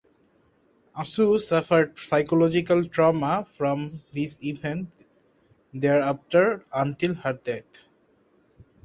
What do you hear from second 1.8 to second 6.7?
psychological trauma from this event thereafter